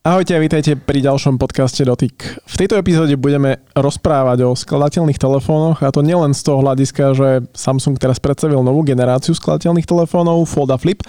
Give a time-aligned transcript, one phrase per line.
[0.00, 2.40] Ahojte a vítajte pri ďalšom podcaste Dotyk.
[2.48, 7.44] V tejto epizóde budeme rozprávať o skladateľných telefónoch a to nielen z toho hľadiska, že
[7.52, 11.04] Samsung teraz predstavil novú generáciu skladateľných telefónov Fold Flip,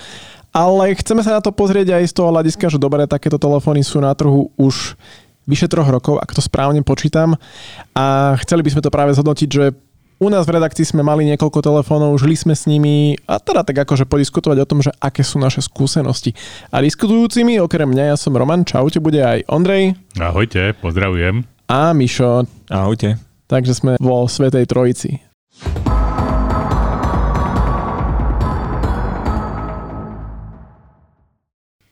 [0.51, 4.03] ale chceme sa na to pozrieť aj z toho hľadiska, že dobré takéto telefóny sú
[4.03, 4.99] na trhu už
[5.47, 7.39] vyše troch rokov, ak to správne počítam.
[7.95, 9.71] A chceli by sme to práve zhodnotiť, že
[10.21, 13.81] u nás v redakcii sme mali niekoľko telefónov, žili sme s nimi a teda tak
[13.81, 16.37] akože podiskutovať o tom, že aké sú naše skúsenosti.
[16.69, 19.97] A diskutujúcimi, okrem mňa, ja som Roman, čaute, bude aj Ondrej.
[20.21, 21.41] Ahojte, pozdravujem.
[21.65, 22.45] A Mišo.
[22.69, 23.17] Ahojte.
[23.49, 25.17] Takže sme vo Svetej Trojici.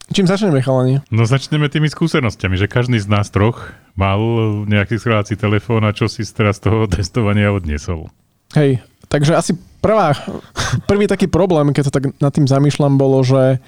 [0.09, 1.01] Čím začneme, chalani?
[1.09, 4.19] No začneme tými skúsenostiami, že každý z nás troch mal
[4.63, 8.07] nejaký skládací telefón a čo si teraz z toho testovania odniesol.
[8.55, 8.79] Hej,
[9.11, 10.15] takže asi prvá,
[10.87, 13.59] prvý taký problém, keď sa tak nad tým zamýšľam, bolo, že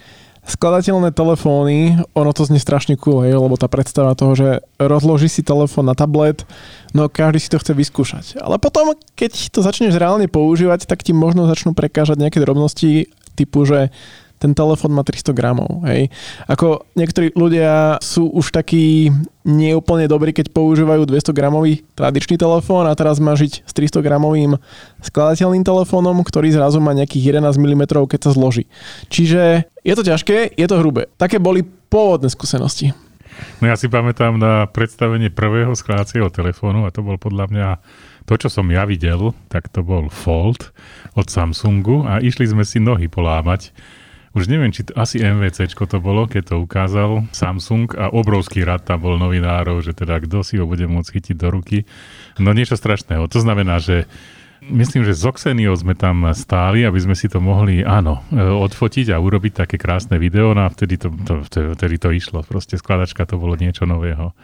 [0.42, 4.50] skladateľné telefóny, ono to znie strašne cool, hej, lebo tá predstava toho, že
[4.82, 6.42] rozloží si telefón na tablet,
[6.98, 8.26] no každý si to chce vyskúšať.
[8.42, 13.70] Ale potom, keď to začneš reálne používať, tak ti možno začnú prekážať nejaké drobnosti typu,
[13.70, 13.94] že
[14.42, 15.86] ten telefón má 300 gramov.
[15.86, 16.10] Hej.
[16.50, 19.14] Ako niektorí ľudia sú už takí
[19.46, 24.58] neúplne dobrí, keď používajú 200 gramový tradičný telefón a teraz má žiť s 300 gramovým
[25.06, 28.66] skladateľným telefónom, ktorý zrazu má nejakých 11 mm, keď sa zloží.
[29.14, 31.06] Čiže je to ťažké, je to hrubé.
[31.22, 32.98] Také boli pôvodné skúsenosti.
[33.62, 37.70] No ja si pamätám na predstavenie prvého skladacieho telefónu a to bol podľa mňa
[38.30, 40.70] to, čo som ja videl, tak to bol Fold
[41.18, 43.74] od Samsungu a išli sme si nohy polámať
[44.32, 48.88] už neviem, či to, asi MVC to bolo, keď to ukázal Samsung a obrovský rad
[48.88, 51.84] tam bol novinárov, že teda kto si ho bude môcť chytiť do ruky.
[52.40, 53.28] No niečo strašného.
[53.28, 54.08] To znamená, že
[54.62, 59.10] Myslím, že z Oxenio sme tam stáli, aby sme si to mohli, áno, e, odfotiť
[59.10, 61.42] a urobiť také krásne video, no a vtedy to, to,
[61.74, 62.46] vtedy to išlo.
[62.46, 64.38] Proste skladačka to bolo niečo nového.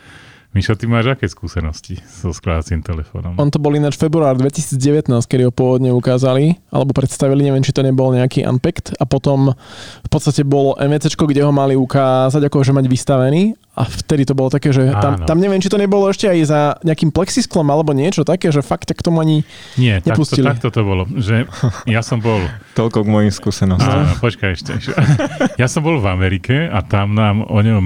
[0.58, 3.38] Mišo, ty máš aké skúsenosti so skladacím telefónom?
[3.38, 7.86] On to bol ináč február 2019, kedy ho pôvodne ukázali, alebo predstavili, neviem, či to
[7.86, 9.54] nebol nejaký Unpacked a potom
[10.02, 14.34] v podstate bolo MVC, kde ho mali ukázať, ako že mať vystavený a vtedy to
[14.34, 17.94] bolo také, že tam, tam neviem, či to nebolo ešte aj za nejakým plexisklom alebo
[17.94, 19.46] niečo také, že fakt tak tomu ani
[19.78, 20.50] Nie, nepustili.
[20.50, 21.04] takto, takto to bolo.
[21.06, 21.46] Že
[21.86, 22.42] ja som bol...
[22.80, 24.10] Toľko k mojim skúsenostiam.
[24.10, 24.74] Áno, počkaj ešte.
[25.62, 27.86] Ja som bol v Amerike a tam nám o ňom...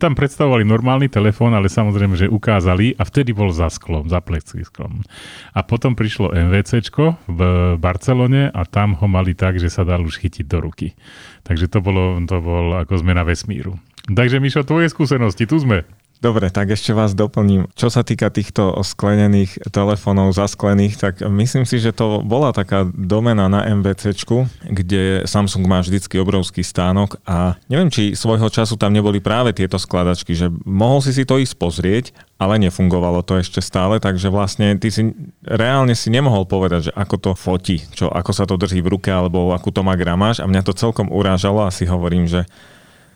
[0.00, 5.04] Tam predstavovali normálny telefón, ale samozrejme, že ukázali a vtedy bol za sklom, za plexisklom.
[5.52, 7.40] A potom prišlo MVCčko v
[7.76, 10.96] Barcelone a tam ho mali tak, že sa dal už chytiť do ruky.
[11.44, 13.80] Takže to bolo, to bol ako zmena vesmíru.
[14.08, 15.84] Takže Mišo, tvoje skúsenosti, tu sme.
[16.20, 17.72] Dobre, tak ešte vás doplním.
[17.72, 23.48] Čo sa týka týchto sklenených telefónov zasklených, tak myslím si, že to bola taká domena
[23.48, 24.20] na MVC,
[24.68, 29.80] kde Samsung má vždycky obrovský stánok a neviem, či svojho času tam neboli práve tieto
[29.80, 34.76] skladačky, že mohol si si to ísť pozrieť, ale nefungovalo to ešte stále, takže vlastne
[34.76, 38.84] ty si reálne si nemohol povedať, že ako to fotí, čo, ako sa to drží
[38.84, 42.28] v ruke alebo akú to má gramáž a mňa to celkom urážalo a si hovorím,
[42.28, 42.44] že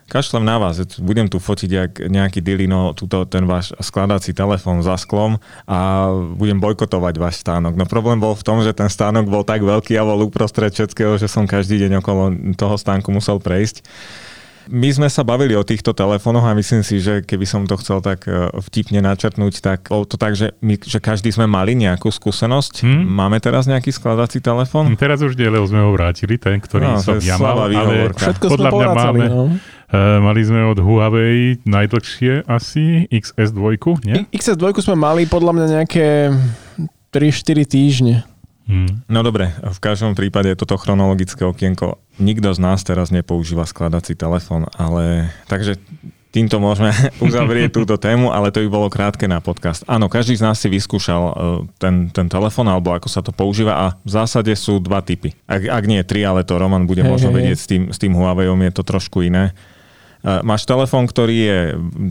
[0.09, 5.01] kašlem na vás, budem tu fotiť jak nejaký dilino, túto, ten váš skladací telefón za
[5.01, 7.75] sklom a budem bojkotovať váš stánok.
[7.75, 11.17] No problém bol v tom, že ten stánok bol tak veľký a bol uprostred všetkého,
[11.17, 12.23] že som každý deň okolo
[12.55, 13.83] toho stánku musel prejsť.
[14.65, 18.01] My sme sa bavili o týchto telefónoch a myslím si, že keby som to chcel
[18.01, 22.81] tak e, vtipne načrtnúť, tak to tak, že, my, že každý sme mali nejakú skúsenosť.
[22.81, 23.05] Hmm?
[23.05, 24.97] Máme teraz nejaký skladací telefón?
[24.97, 28.71] Teraz už diel sme ho vrátili, ten, ktorý no, som ja mal, ale Všetko podľa
[28.73, 29.43] mňa máme, no.
[29.93, 34.25] Uh, mali sme od Huawei najdlhšie asi XS2, nie?
[34.33, 36.33] XS2 sme mali podľa mňa nejaké
[37.13, 38.17] 3-4 týždne.
[38.65, 39.05] Hmm.
[39.13, 42.01] No dobre, v každom prípade toto chronologické okienko.
[42.17, 45.77] Nikto z nás teraz nepoužíva skladací telefón, ale takže
[46.35, 46.91] týmto môžeme
[47.27, 49.87] uzavrieť túto tému, ale to by bolo krátke na podcast.
[49.87, 51.35] Áno, každý z nás si vyskúšal uh,
[51.79, 55.37] ten, ten telefón alebo ako sa to používa a v zásade sú dva typy.
[55.47, 57.63] Ak, ak nie tri, ale to Roman bude hey, možno hey, vedieť, hey.
[57.63, 59.55] S, tým, s tým Huaweiom je to trošku iné.
[60.25, 61.61] Máš telefón, ktorý je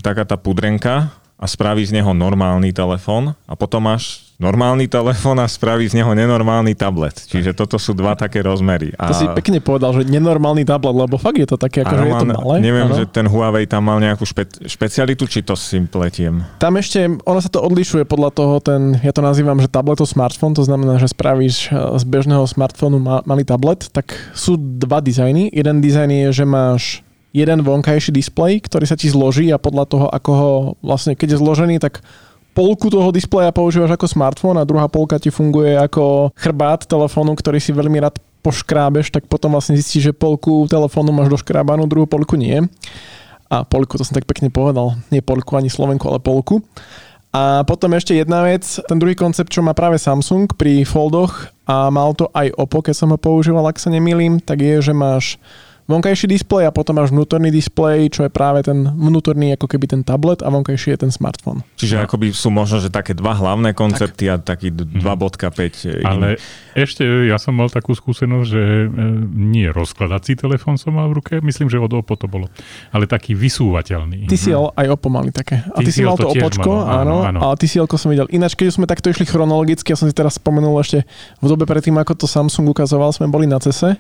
[0.05, 1.09] taká tá pudrenka
[1.43, 6.11] a spraví z neho normálny telefón a potom máš normálny telefón a spraví z neho
[6.11, 7.15] nenormálny tablet.
[7.15, 8.91] Čiže toto sú dva také rozmery.
[8.97, 9.11] A...
[9.11, 12.15] To si pekne povedal, že nenormálny tablet, lebo fakt je to také, ako že je
[12.15, 12.55] to malé.
[12.63, 12.97] Neviem, ano.
[12.97, 16.43] že ten Huawei tam mal nejakú špe- špecialitu, či to si pletiem.
[16.57, 20.57] Tam ešte, ono sa to odlišuje podľa toho, ten, ja to nazývam, že tableto smartfón,
[20.57, 25.53] to znamená, že spravíš eh, z bežného smartfónu malý tablet, tak sú dva dizajny.
[25.53, 27.02] Jeden dizajn je, že máš
[27.33, 30.51] jeden vonkajší displej, ktorý sa ti zloží a podľa toho, ako ho
[30.85, 32.05] vlastne, keď je zložený, tak
[32.53, 37.57] polku toho displeja používaš ako smartfón a druhá polka ti funguje ako chrbát telefónu, ktorý
[37.57, 42.37] si veľmi rád poškrábeš, tak potom vlastne zistíš, že polku telefónu máš doškrábanú, druhú polku
[42.37, 42.61] nie.
[43.53, 44.97] A Polku, to som tak pekne povedal.
[45.13, 46.65] Nie Polku ani Slovenku, ale Polku.
[47.33, 51.93] A potom ešte jedna vec, ten druhý koncept, čo má práve Samsung pri Foldoch a
[51.93, 55.37] mal to aj Oppo, keď som ho používal, ak sa nemýlim, tak je, že máš
[55.87, 60.01] vonkajší displej a potom máš vnútorný displej, čo je práve ten vnútorný ako keby ten
[60.01, 61.61] tablet a vonkajší je ten smartfón.
[61.75, 62.01] Čiže no.
[62.07, 64.33] akoby sú možno, že také dva hlavné koncepty tak.
[64.33, 66.07] a taký 2.5 mm.
[66.07, 66.39] Ale
[66.73, 68.85] ešte ja som mal takú skúsenosť, že e,
[69.27, 72.47] nie rozkladací telefón som mal v ruke, myslím, že od Oppo to bolo,
[72.95, 74.25] ale taký vysúvateľný.
[74.31, 74.79] TCL mhm.
[74.79, 75.61] aj Oppo mali také.
[75.75, 78.25] A ty si mal to, to Opočko, áno, áno, a TCL som videl.
[78.31, 81.05] Ináč, keď sme takto išli chronologicky, ja som si teraz spomenul ešte
[81.43, 83.99] v dobe predtým, ako to Samsung ukazoval, sme boli na CESE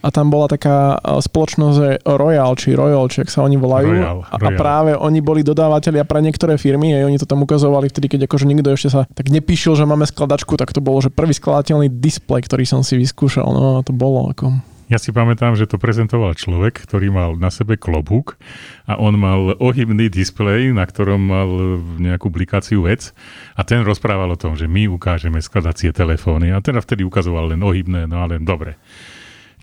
[0.00, 3.88] a tam bola taká spoločnosť Royal, či Royal, či ak sa oni volajú.
[3.88, 4.54] Royal, a, Royal.
[4.54, 8.28] a práve oni boli dodávateľia pre niektoré firmy, a oni to tam ukazovali vtedy, keď
[8.28, 11.88] akože nikto ešte sa tak nepíšil, že máme skladačku, tak to bolo, že prvý skladateľný
[11.88, 14.74] displej, ktorý som si vyskúšal, no to bolo ako...
[14.92, 18.36] Ja si pamätám, že to prezentoval človek, ktorý mal na sebe klobúk
[18.84, 21.48] a on mal ohybný displej, na ktorom mal
[21.96, 23.16] nejakú blikáciu vec
[23.56, 27.64] a ten rozprával o tom, že my ukážeme skladacie telefóny a teda vtedy ukazoval len
[27.64, 28.76] ohybné, no ale dobre.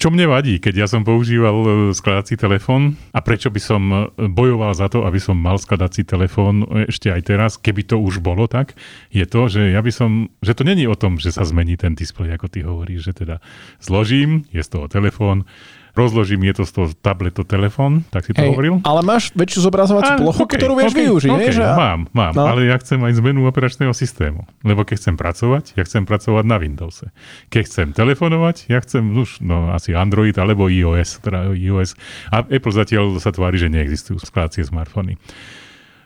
[0.01, 3.97] Čo mne vadí, keď ja som používal e, skladací telefón a prečo by som e,
[4.33, 8.49] bojoval za to, aby som mal skladací telefón ešte aj teraz, keby to už bolo
[8.49, 8.73] tak,
[9.13, 11.93] je to, že ja by som, že to není o tom, že sa zmení ten
[11.93, 13.45] displej, ako ty hovoríš, že teda
[13.77, 15.45] zložím, je z toho telefón,
[15.93, 18.73] rozložím, je to z toho tabletu telefón, tak si to Hej, hovoril?
[18.83, 21.63] Ale máš väčšiu zobrazovaciu plochu, okay, ktorú vieš okay, využiť, okay, že?
[21.63, 22.43] Mám, mám, no.
[22.47, 24.47] ale ja chcem aj zmenu operačného systému.
[24.63, 27.11] Lebo keď chcem pracovať, ja chcem pracovať na Windowse.
[27.51, 31.99] Keď chcem telefonovať, ja chcem už, no asi Android alebo iOS, teda iOS.
[32.31, 35.19] A Apple zatiaľ sa tvári, že neexistujú skladacie smartfóny.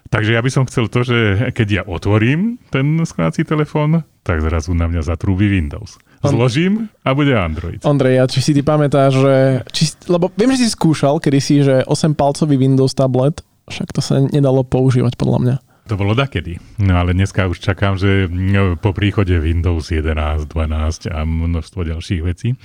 [0.05, 4.77] Takže ja by som chcel to, že keď ja otvorím ten skladací telefón, tak zrazu
[4.77, 5.97] na mňa zatrúbi Windows.
[6.31, 7.81] Zložím a bude Android.
[7.85, 9.35] Ondrej, ja či si ty pamätáš, že...
[9.73, 14.61] Či, lebo viem, že si skúšal kedysi, že 8-palcový Windows tablet, však to sa nedalo
[14.65, 15.55] používať podľa mňa.
[15.85, 16.57] To bolo dakedy.
[16.81, 22.21] No ale dneska už čakám, že no, po príchode Windows 11, 12 a množstvo ďalších
[22.25, 22.57] vecí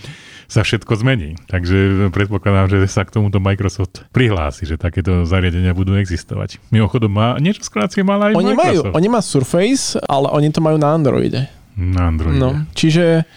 [0.48, 1.36] sa všetko zmení.
[1.44, 6.64] Takže predpokladám, že sa k tomuto Microsoft prihlási, že takéto zariadenia budú existovať.
[6.72, 8.88] Mimochodom, má, niečo skrácie mal aj oni Microsoft.
[8.88, 11.59] Majú, oni má Surface, ale oni to majú na Androide.
[11.76, 12.38] Na Androide.
[12.38, 13.28] No, čiže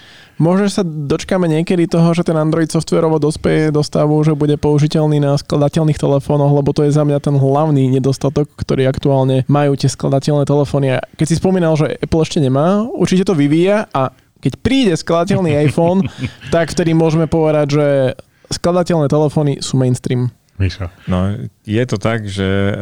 [0.41, 5.21] Možno sa dočkáme niekedy toho, že ten Android softverovo dospeje do stavu, že bude použiteľný
[5.21, 9.87] na skladateľných telefónoch, lebo to je za mňa ten hlavný nedostatok, ktorý aktuálne majú tie
[9.87, 10.97] skladateľné telefóny.
[10.97, 14.09] A keď si spomínal, že Apple ešte nemá, určite to vyvíja a
[14.41, 16.09] keď príde skladateľný iPhone,
[16.49, 17.87] tak vtedy môžeme povedať, že
[18.49, 20.33] skladateľné telefóny sú mainstream.
[20.57, 20.89] Miša.
[21.05, 22.81] No, je to tak, že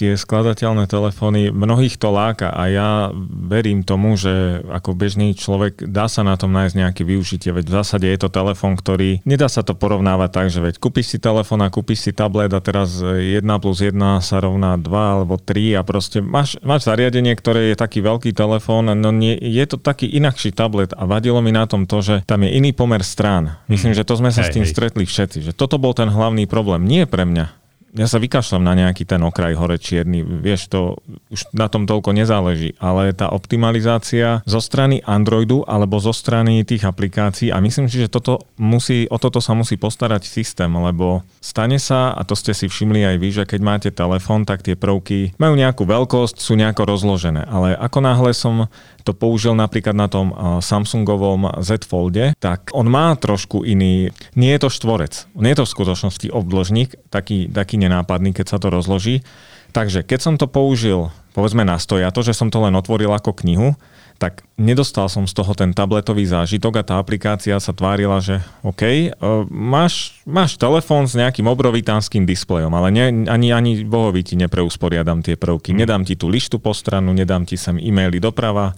[0.00, 2.88] tie skladateľné telefóny, mnohých to láka a ja
[3.28, 7.76] verím tomu, že ako bežný človek dá sa na tom nájsť nejaké využitie, veď v
[7.76, 11.60] zásade je to telefón, ktorý nedá sa to porovnávať tak, že veď kúpiš si telefón
[11.60, 13.92] a kúpiš si tablet a teraz 1 plus 1
[14.24, 18.88] sa rovná 2 alebo 3 a proste máš, máš zariadenie, ktoré je taký veľký telefón,
[18.88, 22.40] no nie, je to taký inakší tablet a vadilo mi na tom to, že tam
[22.48, 23.60] je iný pomer strán.
[23.68, 23.98] Myslím, mhm.
[24.00, 24.72] že to sme sa hej, s tým hej.
[24.72, 26.88] stretli všetci, že toto bol ten hlavný problém.
[26.88, 27.59] Nie pre mňa
[27.90, 32.14] ja sa vykašľam na nejaký ten okraj hore čierny, vieš, to už na tom toľko
[32.14, 37.98] nezáleží, ale tá optimalizácia zo strany Androidu alebo zo strany tých aplikácií a myslím si,
[37.98, 42.54] že toto musí, o toto sa musí postarať systém, lebo stane sa, a to ste
[42.54, 46.54] si všimli aj vy, že keď máte telefón, tak tie prvky majú nejakú veľkosť, sú
[46.54, 48.70] nejako rozložené, ale ako náhle som
[49.02, 50.30] to použil napríklad na tom
[50.60, 55.66] Samsungovom Z Folde, tak on má trošku iný, nie je to štvorec, nie je to
[55.66, 59.24] v skutočnosti obdĺžnik, taký, taký nenápadný, keď sa to rozloží.
[59.72, 63.78] Takže keď som to použil, povedzme na stojato, že som to len otvoril ako knihu,
[64.20, 69.16] tak nedostal som z toho ten tabletový zážitok a tá aplikácia sa tvárila, že OK,
[69.16, 75.24] uh, máš, máš telefón s nejakým obrovitánskym displejom, ale ne, ani, ani bohovi ti nepreusporiadam
[75.24, 75.72] tie prvky.
[75.72, 75.78] Mm.
[75.80, 78.76] Nedám ti tú lištu po stranu, nedám ti sem e-maily doprava,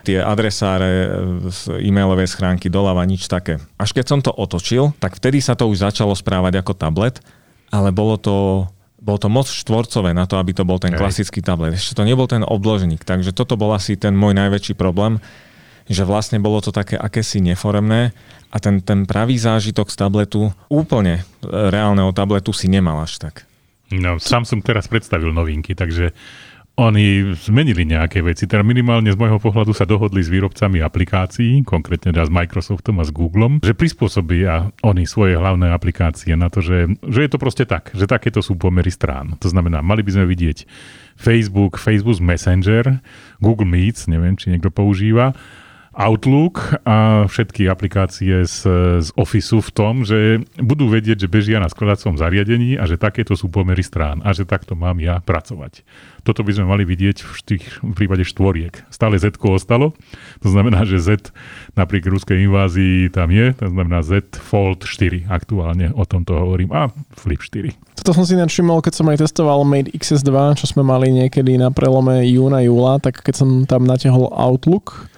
[0.00, 1.12] tie adresáre
[1.52, 3.60] z e-mailovej schránky doľava, nič také.
[3.76, 7.20] Až keď som to otočil, tak vtedy sa to už začalo správať ako tablet,
[7.70, 8.66] ale bolo to
[9.00, 11.72] bolo to moc štvorcové na to, aby to bol ten klasický tablet.
[11.72, 15.16] Ešte to nebol ten obložník, takže toto bol asi ten môj najväčší problém,
[15.88, 18.12] že vlastne bolo to také akési neforemné
[18.52, 23.48] a ten, ten pravý zážitok z tabletu, úplne e, reálneho tabletu si nemal až tak.
[23.90, 26.14] No, Samsung teraz predstavil novinky, takže
[26.80, 32.16] oni zmenili nejaké veci, teda minimálne z môjho pohľadu sa dohodli s výrobcami aplikácií, konkrétne
[32.16, 36.88] teda s Microsoftom a s Googlem, že prispôsobia oni svoje hlavné aplikácie na to, že,
[37.04, 39.36] že je to proste tak, že takéto sú pomery strán.
[39.44, 40.64] To znamená, mali by sme vidieť
[41.20, 43.04] Facebook, Facebook Messenger,
[43.44, 45.36] Google Meets, neviem, či niekto používa,
[45.90, 48.56] Outlook a všetky aplikácie z,
[49.02, 53.34] z Officeu v tom, že budú vedieť, že bežia na skladacom zariadení a že takéto
[53.34, 55.82] sú pomery strán a že takto mám ja pracovať.
[56.22, 58.86] Toto by sme mali vidieť v, tých, v prípade štvoriek.
[58.94, 59.90] Stále Z ostalo,
[60.38, 61.34] to znamená, že Z
[61.74, 66.94] napriek ruskej invázii tam je, to znamená Z Fold 4 aktuálne o tomto hovorím a
[67.18, 67.74] Flip 4.
[67.98, 71.68] Toto som si všimol, keď som aj testoval Mate XS2, čo sme mali niekedy na
[71.74, 75.10] prelome júna, júla, tak keď som tam natiahol Outlook,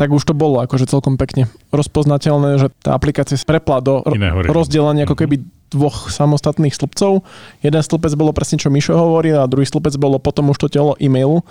[0.00, 4.00] tak už to bolo akože celkom pekne rozpoznateľné, že tá aplikácia prepla do
[4.48, 5.20] rozdelenia ako mhm.
[5.20, 5.36] keby
[5.70, 7.22] dvoch samostatných stĺpcov.
[7.62, 10.98] Jeden stĺpec bolo presne, čo Mišo hovorí a druhý stĺpec bolo potom už to telo
[10.98, 11.46] e-mailu.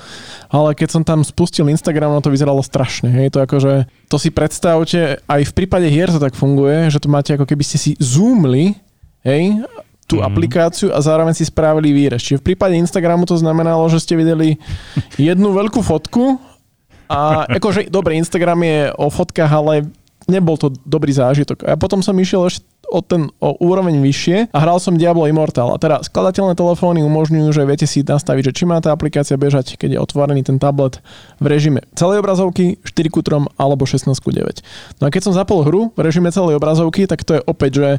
[0.51, 3.07] Ale keď som tam spustil Instagram, no to vyzeralo strašne.
[3.07, 3.39] Hej.
[3.39, 7.31] To akože, to si predstavte, aj v prípade hier to tak funguje, že to máte
[7.31, 8.75] ako keby ste si zoomli,
[9.23, 9.63] hej,
[10.09, 10.25] tú mm.
[10.25, 12.19] aplikáciu a zároveň si spravili výrez.
[12.25, 14.57] Čiže v prípade Instagramu to znamenalo, že ste videli
[15.15, 16.48] jednu veľkú fotku
[17.09, 19.89] a akože, dobre, Instagram je o fotkách, ale
[20.29, 21.65] nebol to dobrý zážitok.
[21.65, 25.73] A potom som išiel ešte o, ten, o úroveň vyššie a hral som Diablo Immortal.
[25.73, 29.77] A teda skladateľné telefóny umožňujú, že viete si nastaviť, že či má tá aplikácia bežať,
[29.77, 31.01] keď je otvorený ten tablet
[31.37, 35.01] v režime celej obrazovky 4 k 3 alebo 16 k 9.
[35.01, 37.89] No a keď som zapol hru v režime celej obrazovky, tak to je opäť, že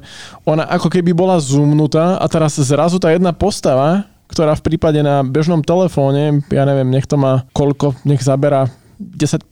[0.46, 5.26] ona ako keby bola zoomnutá a teraz zrazu tá jedna postava, ktorá v prípade na
[5.26, 9.48] bežnom telefóne, ja neviem, nech to má koľko, nech zabera 10%,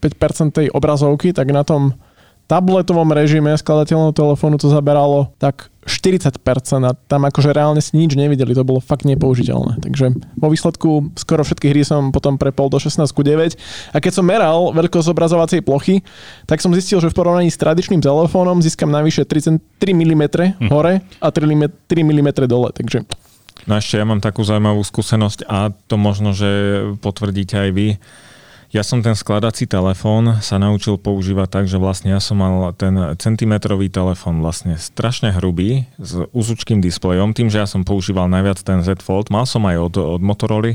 [0.00, 1.92] 5% tej obrazovky, tak na tom
[2.44, 6.40] tabletovom režime skladateľného telefónu to zaberalo tak 40%
[6.84, 9.84] a tam akože reálne si nič nevideli, to bolo fakt nepoužiteľné.
[9.84, 14.24] Takže vo výsledku skoro všetky hry som potom prepol do 16 9 a keď som
[14.24, 16.00] meral veľkosť obrazovacej plochy,
[16.48, 20.24] tak som zistil, že v porovnaní s tradičným telefónom získam navyše 3, 3 mm
[20.72, 23.04] hore a 3 mm, 3 mm dole, takže
[23.64, 27.88] No ešte ja mám takú zaujímavú skúsenosť a to možno, že potvrdíte aj vy
[28.74, 33.14] ja som ten skladací telefón sa naučil používať tak, že vlastne ja som mal ten
[33.22, 38.82] centimetrový telefón vlastne strašne hrubý s úzučkým displejom, tým, že ja som používal najviac ten
[38.82, 40.74] Z Fold, mal som aj od, od Motorola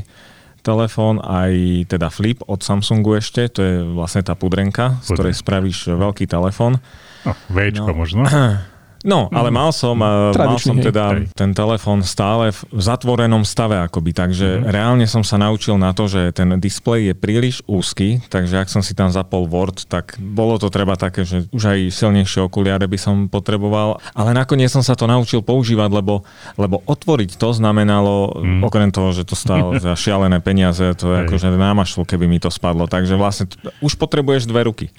[0.64, 1.52] telefón, aj
[1.92, 6.80] teda Flip od Samsungu ešte, to je vlastne tá pudrenka, z ktorej spravíš veľký telefón.
[7.24, 7.96] No, Včko no.
[7.96, 8.20] možno.
[9.00, 9.56] No, ale mhm.
[9.56, 11.32] mal som, eh, mal som teda hej.
[11.32, 14.68] ten telefón stále v zatvorenom stave akoby, takže mm.
[14.68, 18.84] reálne som sa naučil na to, že ten displej je príliš úzky, takže ak som
[18.84, 22.98] si tam zapol Word, tak bolo to treba také, že už aj silnejšie okuliare by
[23.00, 26.28] som potreboval, ale nakoniec som sa to naučil používať, lebo,
[26.60, 28.60] lebo otvoriť to znamenalo, mm.
[28.68, 32.52] okrem toho, že to stálo za šialené peniaze, to je akože námašlo, keby mi to
[32.52, 33.48] spadlo, takže vlastne
[33.80, 34.92] už potrebuješ dve ruky.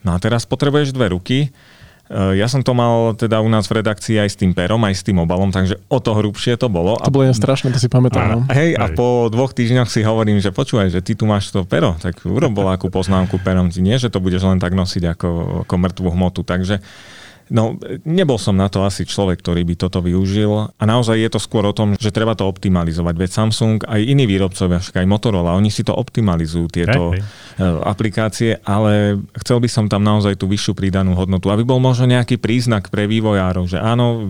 [0.00, 1.52] No a teraz potrebuješ dve ruky,
[2.10, 5.06] ja som to mal teda u nás v redakcii aj s tým perom, aj s
[5.06, 6.98] tým obalom, takže o to hrubšie to bolo.
[6.98, 8.18] To bolo strašné, to si pamätám.
[8.18, 8.38] A, no.
[8.50, 11.94] hej, a po dvoch týždňoch si hovorím, že počúvaj, že ty tu máš to pero,
[12.02, 15.30] tak urob akú poznámku perom, nie, že to budeš len tak nosiť ako,
[15.66, 16.42] ako mŕtvú hmotu.
[16.42, 16.82] Takže
[17.50, 17.74] No,
[18.06, 21.66] nebol som na to asi človek, ktorý by toto využil a naozaj je to skôr
[21.66, 23.14] o tom, že treba to optimalizovať.
[23.18, 27.26] Veď Samsung, aj iní výrobcovia, však aj Motorola, oni si to optimalizujú, tieto hey,
[27.58, 27.82] hey.
[27.82, 32.38] aplikácie, ale chcel by som tam naozaj tú vyššiu pridanú hodnotu, aby bol možno nejaký
[32.38, 34.22] príznak pre vývojárov, že áno,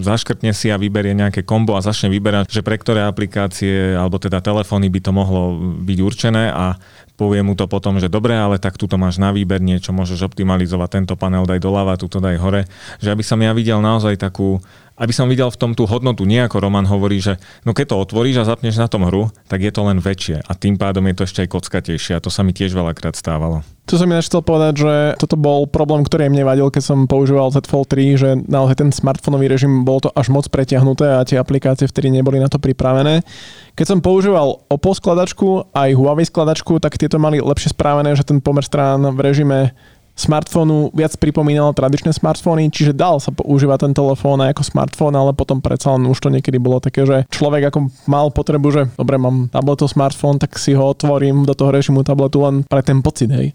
[0.00, 4.40] zaškrtne si a vyberie nejaké kombo a začne vyberať, že pre ktoré aplikácie alebo teda
[4.40, 6.80] telefóny by to mohlo byť určené a
[7.22, 10.98] povie mu to potom, že dobre, ale tak tu máš na výber niečo, môžeš optimalizovať
[10.98, 12.66] tento panel, daj doľava, tuto daj hore.
[12.98, 14.58] Že aby som ja videl naozaj takú
[14.96, 18.02] aby som videl v tom tú hodnotu, nie ako Roman hovorí, že no keď to
[18.02, 21.14] otvoríš a zapneš na tom hru, tak je to len väčšie a tým pádom je
[21.16, 23.64] to ešte aj kockatejšie a to sa mi tiež veľakrát stávalo.
[23.82, 27.50] Tu som ináč chcel povedať, že toto bol problém, ktorý mne vadil, keď som používal
[27.50, 31.34] Z Fold 3, že naozaj ten smartfónový režim bol to až moc preťahnuté a tie
[31.34, 33.26] aplikácie vtedy neboli na to pripravené.
[33.74, 38.38] Keď som používal Oppo skladačku aj Huawei skladačku, tak tieto mali lepšie správené, že ten
[38.38, 39.74] pomer strán v režime
[40.22, 45.34] smartfónu viac pripomínal tradičné smartfóny, čiže dal sa používať ten telefón aj ako smartfón, ale
[45.34, 49.18] potom predsa len už to niekedy bolo také, že človek ako mal potrebu, že dobre,
[49.18, 53.34] mám tabletu smartfón, tak si ho otvorím do toho režimu tabletu len pre ten pocit,
[53.34, 53.50] hej.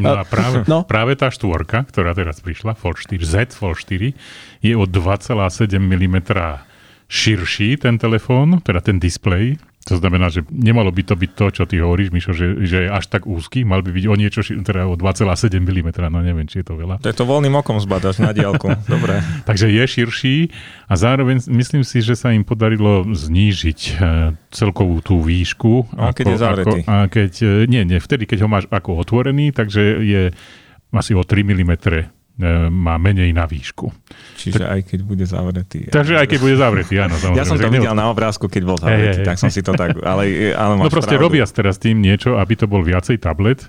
[0.00, 0.88] No a práve, no.
[0.88, 4.16] práve tá štvorka, ktorá teraz prišla, Fold 4, Z Fold 4,
[4.64, 6.16] je o 2,7 mm
[7.06, 11.62] širší ten telefón, teda ten displej, to znamená, že nemalo by to byť to, čo
[11.62, 14.90] ty hovoríš, Mišo, že, že je až tak úzky, mal by byť o niečo, teda
[14.90, 16.98] o 2,7 mm, no neviem, či je to veľa.
[16.98, 19.22] To je to voľným okom zbadaš na diálku, dobre.
[19.46, 20.36] Takže je širší
[20.90, 23.92] a zároveň myslím si, že sa im podarilo znížiť e,
[24.50, 25.94] celkovú tú výšku.
[25.94, 26.78] A ako, keď je zavretý.
[26.82, 30.22] Ako, a keď, e, nie, nie, vtedy, keď ho máš ako otvorený, takže je
[30.90, 31.72] asi o 3 mm
[32.68, 33.88] má menej na výšku.
[34.36, 35.88] Čiže tak, aj keď bude zavretý.
[35.88, 37.16] Takže aj keď bude zavretý, áno.
[37.16, 37.40] Samozrejme.
[37.40, 39.96] Ja som to videl na obrázku, keď bol zavretý, hey, tak som si to tak...
[40.04, 41.32] Ale, ale no proste pravdu.
[41.32, 43.64] robia teraz tým niečo, aby to bol viacej tablet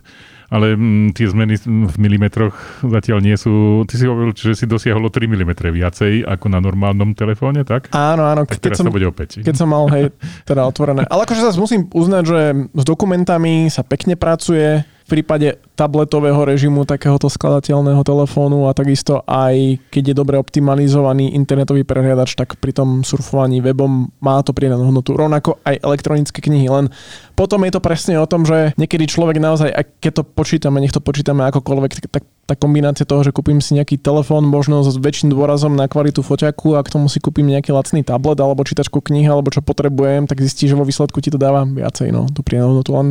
[0.48, 3.84] ale m, tie zmeny v milimetroch zatiaľ nie sú...
[3.84, 7.92] Ty si hovoril, že si dosiahol 3 mm viacej ako na normálnom telefóne, tak?
[7.92, 8.48] Áno, áno.
[8.48, 9.44] Tak keď teraz som, to bude opäť.
[9.44, 10.16] keď som mal, hej,
[10.48, 11.04] teda otvorené.
[11.12, 12.40] Ale akože zase musím uznať, že
[12.72, 19.80] s dokumentami sa pekne pracuje, v prípade tabletového režimu takéhoto skladateľného telefónu a takisto aj
[19.88, 25.16] keď je dobre optimalizovaný internetový prehliadač, tak pri tom surfovaní webom má to pridanú hodnotu.
[25.16, 26.92] Rovnako aj elektronické knihy, len
[27.40, 30.92] potom je to presne o tom, že niekedy človek naozaj, aj keď to počítame, nech
[30.92, 34.92] to počítame akokoľvek, tak, tak tá kombinácia toho, že kúpim si nejaký telefón možno s
[35.00, 39.00] väčším dôrazom na kvalitu foťaku a k tomu si kúpim nejaký lacný tablet alebo čítačku
[39.00, 42.44] knihy alebo čo potrebujem, tak zistí, že vo výsledku ti to dáva viacej, no, tú
[42.44, 43.08] pridanú hodnotu len.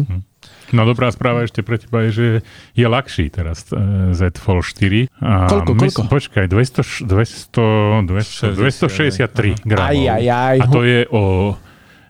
[0.72, 2.26] No dobrá správa ešte pre teba je, že
[2.74, 5.06] je ľahší teraz e, Z Fold 4.
[5.22, 6.00] A Koľko, my- koľko?
[6.08, 9.90] Počkaj, 200, 200, 200, 263 gramov.
[9.90, 10.56] Aj, aj, aj.
[10.58, 11.22] A to je o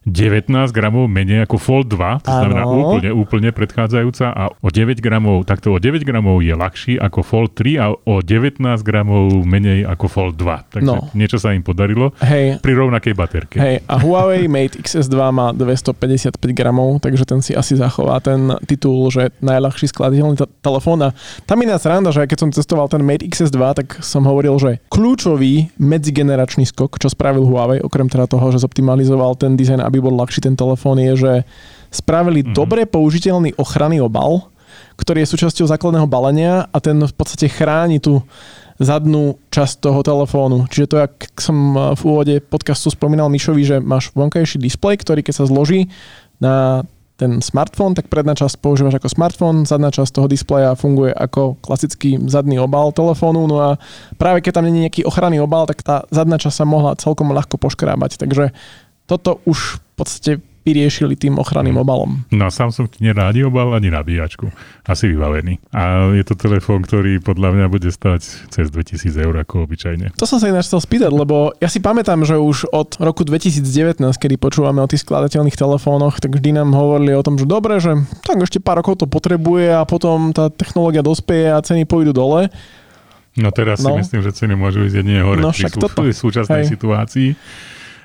[0.07, 2.95] 19 gramov menej ako Fold 2, to znamená Áno.
[2.95, 7.53] úplne, úplne predchádzajúca a o 9 gramov, takto o 9 gramov je ľahší ako Fold
[7.53, 10.73] 3 a o 19 gramov menej ako Fold 2.
[10.73, 11.11] Takže No.
[11.13, 13.57] niečo sa im podarilo Hej, pri rovnakej baterke.
[13.57, 19.11] Hej, a Huawei Mate XS2 má 255 gramov, takže ten si asi zachová ten titul,
[19.11, 21.03] že najľahší skladateľný t- telefón.
[21.03, 21.11] A
[21.43, 25.75] tam iná sranda, že keď som testoval ten Mate XS2, tak som hovoril, že kľúčový
[25.77, 30.45] medzigeneračný skok, čo spravil Huawei, okrem teda toho, že zoptimalizoval ten dizajn, aby bol ľahší
[30.45, 31.33] ten telefón, je, že
[31.91, 32.53] spravili Mhm.
[32.53, 34.51] dobre použiteľný ochranný obal,
[34.97, 38.25] ktorý je súčasťou základného balenia a ten v podstate chráni tú
[38.77, 40.69] zadnú časť toho telefónu.
[40.69, 41.57] Čiže to, jak som
[41.97, 45.89] v úvode podcastu spomínal Mišovi, že máš vonkajší displej, ktorý keď sa zloží
[46.37, 46.85] na
[47.17, 52.21] ten smartfón, tak predná časť používaš ako smartfón, zadná časť toho displeja funguje ako klasický
[52.29, 53.81] zadný obal telefónu, no a
[54.21, 57.33] práve keď tam nie je nejaký ochranný obal, tak tá zadná časť sa mohla celkom
[57.33, 58.21] ľahko poškrábať.
[58.21, 58.53] Takže
[59.09, 60.31] toto už podstate
[60.63, 62.27] vyriešili tým ochranným obalom.
[62.29, 64.51] No Samsung ti nerádi obal ani nabíjačku.
[64.83, 65.63] Asi vybavený.
[65.71, 70.11] A je to telefón, ktorý podľa mňa bude stať cez 2000 eur ako obyčajne.
[70.13, 73.63] To som sa ináč chcel spýtať, lebo ja si pamätám, že už od roku 2019,
[74.11, 77.95] kedy počúvame o tých skladateľných telefónoch, tak vždy nám hovorili o tom, že dobre, že
[78.21, 82.51] tak ešte pár rokov to potrebuje a potom tá technológia dospieje a ceny pôjdu dole.
[83.37, 83.95] No teraz No.
[83.95, 86.03] si myslím, že ceny môžu ísť jedine hore No pri však sú, toto.
[86.03, 86.75] v súčasnej Hej.
[86.75, 87.29] situácii.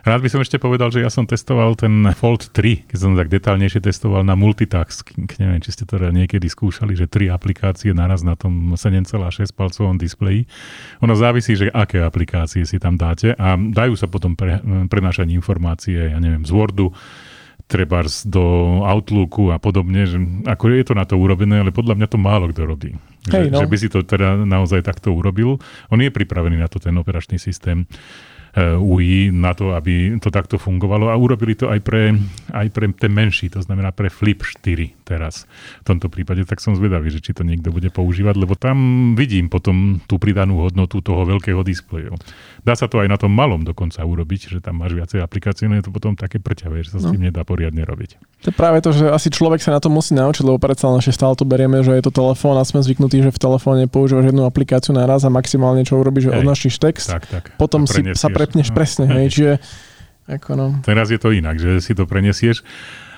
[0.02, 3.30] Rád by som ešte povedal, že ja som testoval ten Fold 3, keď som tak
[3.30, 5.30] detálnejšie testoval na multitasking.
[5.38, 10.02] Neviem, či ste to teda niekedy skúšali, že tri aplikácie naraz na tom 7,6 palcovom
[10.02, 10.50] displeji.
[11.06, 14.58] Ono závisí, že aké aplikácie si tam dáte a dajú sa potom pre,
[14.90, 16.90] prenášať informácie, ja neviem, z Wordu,
[17.70, 18.42] trebárs do
[18.84, 22.52] Outlooku a podobne, že ako je to na to urobené, ale podľa mňa to málo
[22.52, 22.92] kto robí.
[23.32, 23.64] Hej, že, no.
[23.64, 25.62] že by si to teda naozaj takto urobil.
[25.88, 27.88] On je pripravený na to, ten operačný systém
[28.60, 31.08] UI, na to, aby to takto fungovalo.
[31.08, 32.12] A urobili to aj pre,
[32.52, 34.62] aj pre ten menší, to znamená pre Flip 4
[35.04, 35.44] teraz
[35.80, 38.78] v tomto prípade, tak som zvedavý, že či to niekto bude používať, lebo tam
[39.14, 42.16] vidím potom tú pridanú hodnotu toho veľkého displeju.
[42.62, 45.76] Dá sa to aj na tom malom dokonca urobiť, že tam máš viacej aplikácií, no
[45.76, 47.12] je to potom také prťavé, že sa s No.
[47.12, 48.20] tým nedá poriadne robiť.
[48.42, 50.98] To je práve to, že asi človek sa na to musí naučiť, lebo predsa len
[50.98, 54.28] ešte stále to berieme, že je to telefón a sme zvyknutí, že v telefóne používaš
[54.28, 56.40] jednu aplikáciu naraz a maximálne čo urobíš, že Hej.
[56.40, 57.44] odnašíš text, Tak, tak.
[57.56, 58.76] potom si sa prepneš No.
[58.76, 59.54] presne, hej, čiže
[60.30, 60.68] ako no.
[60.86, 62.62] Teraz je to inak, že si to prenesieš.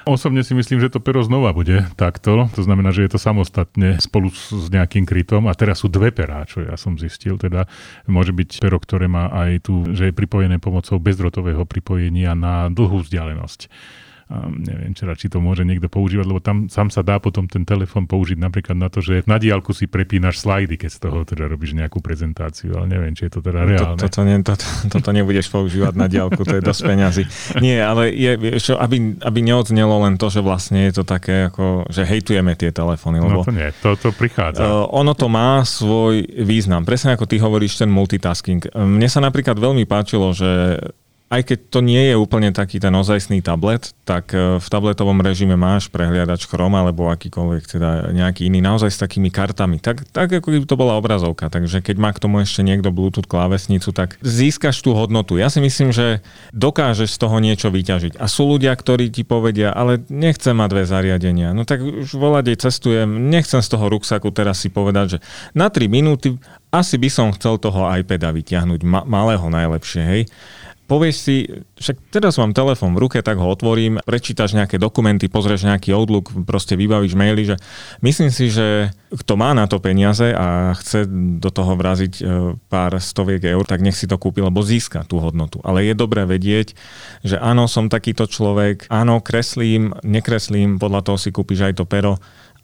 [0.04, 2.52] Osobne si myslím, že to pero znova bude takto.
[2.60, 6.44] To znamená, že je to samostatne spolu s nejakým krytom a teraz sú dve perá,
[6.44, 7.40] čo ja som zistil.
[7.40, 7.72] Teda
[8.04, 13.00] môže byť pero, ktoré má aj tu, že je pripojené pomocou bezdrotového pripojenia na dlhú
[13.00, 13.72] vzdialenosť.
[14.50, 18.10] Neviem, či, či to môže niekto používať, lebo tam sám sa dá potom ten telefón
[18.10, 21.78] použiť napríklad na to, že na diálku si prepínaš slajdy, keď z toho teda robíš
[21.78, 24.00] nejakú prezentáciu, ale neviem, či je to teda To, reálne.
[24.02, 27.24] toto, ne, toto, toto nebudeš používať na diálku, to je dosť peňazí.
[27.62, 31.86] Nie, ale je, čo, aby, aby neodznelo len to, že vlastne je to také, ako,
[31.94, 34.64] že hejtujeme tie telefóny, No lebo to nie, to, to prichádza.
[34.64, 36.84] Uh, ono to má svoj význam.
[36.84, 38.72] Presne ako ty hovoríš, ten multitasking.
[38.74, 40.80] Mne sa napríklad veľmi páčilo, že
[41.34, 45.58] aj keď to nie je úplne taký ten ozajstný tablet, tak uh, v tabletovom režime
[45.58, 49.82] máš prehliadač Chrome alebo akýkoľvek teda nejaký iný, naozaj s takými kartami.
[49.82, 51.50] Tak, tak ako keby to bola obrazovka.
[51.50, 55.42] Takže keď má k tomu ešte niekto Bluetooth klávesnicu, tak získaš tú hodnotu.
[55.42, 56.22] Ja si myslím, že
[56.54, 58.22] dokážeš z toho niečo vyťažiť.
[58.22, 61.50] A sú ľudia, ktorí ti povedia, ale nechcem mať dve zariadenia.
[61.58, 65.20] No tak už volade cestujem, nechcem z toho ruksaku teraz si povedať, že
[65.58, 66.38] na 3 minúty
[66.74, 70.22] asi by som chcel toho iPada vyťahnuť, ma- malého najlepšie, hej.
[70.84, 71.48] Povieš si,
[71.80, 76.36] však teraz mám telefón v ruke, tak ho otvorím, prečítaš nejaké dokumenty, pozrieš nejaký Outlook,
[76.44, 77.56] proste vybavíš maily, že
[78.04, 81.08] myslím si, že kto má na to peniaze a chce
[81.40, 82.24] do toho vraziť e,
[82.68, 85.64] pár stoviek eur, tak nech si to kúpi, lebo získa tú hodnotu.
[85.64, 86.76] Ale je dobré vedieť,
[87.24, 92.20] že áno, som takýto človek, áno, kreslím, nekreslím, podľa toho si kúpiš aj to pero,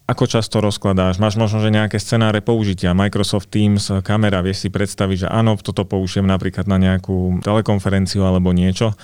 [0.09, 5.17] ako často rozkladáš, máš možno, že nejaké scenáre použitia, Microsoft Teams, kamera, vieš si predstaviť,
[5.23, 8.97] že áno, toto použijem napríklad na nejakú telekonferenciu alebo niečo.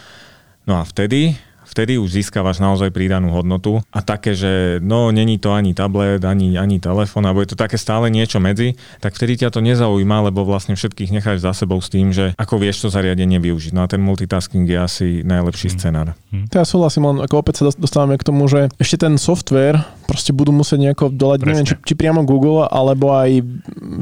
[0.66, 5.52] No a vtedy vtedy už získavaš naozaj pridanú hodnotu a také, že no není to
[5.52, 9.50] ani tablet, ani, ani telefón, alebo je to také stále niečo medzi, tak vtedy ťa
[9.52, 13.42] to nezaujíma, lebo vlastne všetkých necháš za sebou s tým, že ako vieš to zariadenie
[13.42, 13.74] využiť.
[13.74, 15.78] No a ten multitasking je asi najlepší hmm.
[15.78, 16.08] scenár.
[16.30, 16.46] Hmm.
[16.54, 20.54] Ja súhlasím, len ako opäť sa dostávame k tomu, že ešte ten software proste budú
[20.54, 21.50] musieť nejako dolať, Presne.
[21.50, 23.42] neviem, či, či priamo Google, alebo aj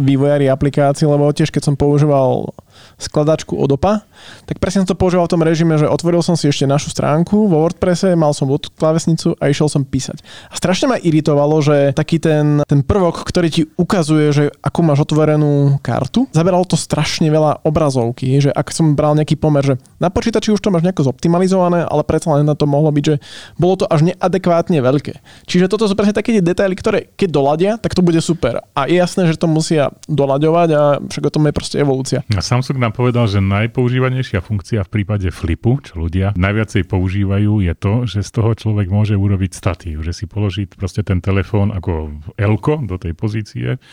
[0.03, 2.51] vývojári aplikácií, lebo tiež keď som používal
[2.97, 4.05] skladačku od OPA,
[4.45, 7.47] tak presne som to používal v tom režime, že otvoril som si ešte našu stránku
[7.47, 10.21] vo WordPresse, mal som klávesnicu a išiel som písať.
[10.49, 14.99] A strašne ma iritovalo, že taký ten, ten prvok, ktorý ti ukazuje, že ako máš
[15.05, 20.13] otvorenú kartu, zaberalo to strašne veľa obrazovky, že ak som bral nejaký pomer, že na
[20.13, 23.15] počítači už to máš nejako zoptimalizované, ale predsa len na to mohlo byť, že
[23.57, 25.19] bolo to až neadekvátne veľké.
[25.47, 28.61] Čiže toto sú presne také detaily, ktoré keď doladia, tak to bude super.
[28.75, 32.19] A je jasné, že to musia doľaďovať a však o tom je proste evolúcia.
[32.35, 37.73] A Samsung nám povedal, že najpoužívanejšia funkcia v prípade flipu, čo ľudia najviacej používajú, je
[37.75, 42.23] to, že z toho človek môže urobiť statív, že si položí proste ten telefón ako
[42.39, 43.83] elko do tej pozície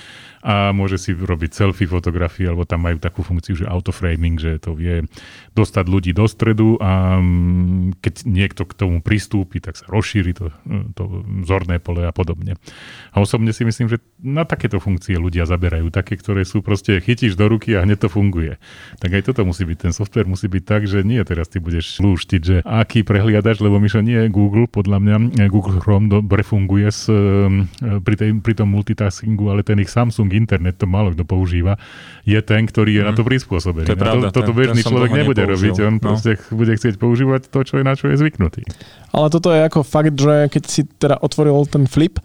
[0.40, 4.72] a môže si robiť selfie fotografie, alebo tam majú takú funkciu, že autoframing, že to
[4.72, 5.04] vie
[5.52, 10.48] dostať ľudí do stredu a mm, keď niekto k tomu pristúpi, tak sa rozšíri to,
[10.96, 12.56] to zorné pole a podobne.
[13.12, 17.36] A osobne si myslím, že na takéto funkcie ľudia zaberajú, také, ktoré sú proste chytíš
[17.36, 18.56] do ruky a hneď to funguje.
[18.96, 22.00] Tak aj toto musí byť, ten software musí byť tak, že nie teraz ty budeš
[22.00, 25.16] lúštiť, že aký prehliadač, lebo myšo nie Google, podľa mňa
[25.52, 27.04] Google Chrome dobre funguje s,
[27.78, 31.74] pri, tej, pri tom multitaskingu, ale ten ich Samsung Samsung internet, to málo kto používa,
[32.22, 33.08] je ten, ktorý je mm.
[33.10, 33.28] na to mhm.
[33.34, 33.86] prispôsobený.
[33.90, 36.02] To je pravda, to, toto bežný človek nebude robiť, on no.
[36.02, 38.62] proste bude chcieť používať to, čo je na čo je zvyknutý.
[39.10, 42.22] Ale toto je ako fakt, že keď si teda otvoril ten flip,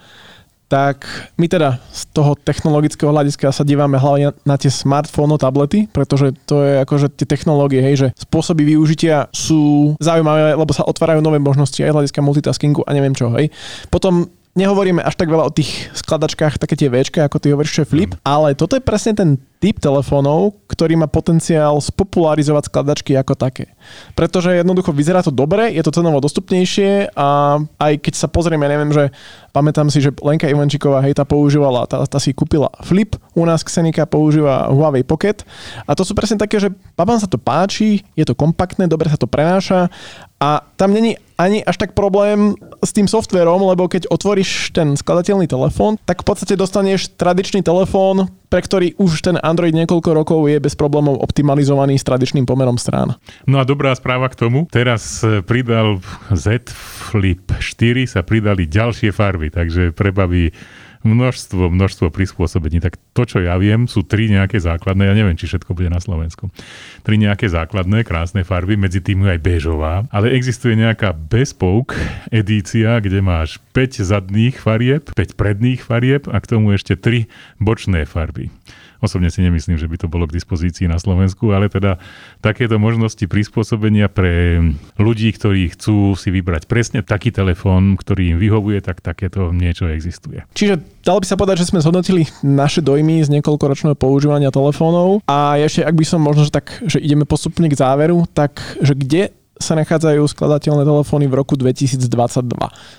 [0.65, 1.05] tak
[1.37, 6.65] my teda z toho technologického hľadiska sa dívame hlavne na tie smartfóny, tablety, pretože to
[6.65, 11.77] je akože tie technológie, hej, že spôsoby využitia sú zaujímavé, lebo sa otvárajú nové možnosti
[11.77, 13.53] aj z hľadiska multitaskingu a neviem čo, hej.
[13.93, 17.85] Potom nehovoríme až tak veľa o tých skladačkách, také tie Včka, ako ty hovoríš, že
[17.85, 18.23] flip, mm.
[18.23, 23.71] ale toto je presne ten typ telefónov, ktorý má potenciál spopularizovať skladačky ako také.
[24.13, 28.91] Pretože jednoducho vyzerá to dobre, je to cenovo dostupnejšie a aj keď sa pozrieme, neviem,
[28.91, 29.09] že
[29.55, 33.63] pamätám si, že Lenka Ivančiková, hej, tá používala, tá, tá si kúpila Flip, u nás
[33.63, 35.47] Xenika používa Huawei Pocket
[35.87, 39.15] a to sú presne také, že babám sa to páči, je to kompaktné, dobre sa
[39.15, 39.87] to prenáša
[40.35, 45.47] a tam není ani až tak problém s tým softverom, lebo keď otvoríš ten skladateľný
[45.47, 50.57] telefón, tak v podstate dostaneš tradičný telefón, pre ktorý už ten Android niekoľko rokov je
[50.57, 53.13] bez problémov optimalizovaný s tradičným pomerom strán.
[53.45, 54.65] No a dobrá správa k tomu.
[54.73, 56.01] Teraz e, pridal
[56.33, 60.49] Z Flip 4 sa pridali ďalšie farby, takže prebaví
[61.05, 62.81] množstvo, množstvo prispôsobení.
[62.81, 66.01] Tak to, čo ja viem, sú tri nejaké základné, ja neviem, či všetko bude na
[66.01, 66.49] Slovensku.
[67.05, 71.93] Tri nejaké základné, krásne farby, medzi tým aj bežová, ale existuje nejaká bespoke
[72.33, 77.29] edícia, kde máš 5 zadných farieb, 5 predných farieb a k tomu ešte 3
[77.61, 78.49] bočné farby.
[79.05, 82.01] Osobne si nemyslím, že by to bolo k dispozícii na Slovensku, ale teda
[82.41, 84.65] takéto možnosti prispôsobenia pre
[84.97, 90.41] ľudí, ktorí chcú si vybrať presne taký telefón, ktorý im vyhovuje, tak takéto niečo existuje.
[90.57, 95.61] Čiže dalo by sa povedať, že sme zhodnotili naše dojmy z niekoľkoročného používania telefónov a
[95.61, 99.29] ešte ak by som možno, že tak, že ideme postupne k záveru, tak že kde
[99.55, 102.11] sa nachádzajú skladateľné telefóny v roku 2022.